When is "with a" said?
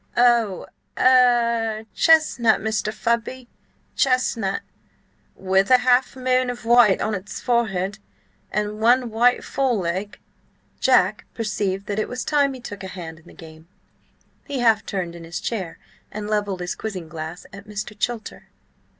5.35-5.77